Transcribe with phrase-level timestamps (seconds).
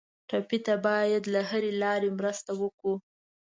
[0.29, 2.93] ټپي ته باید له هرې لارې مرسته وکړو.